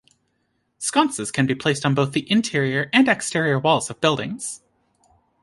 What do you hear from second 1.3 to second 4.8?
can be placed on both the interior and exterior walls of buildings.